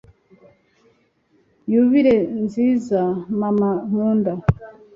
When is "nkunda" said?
3.89-4.33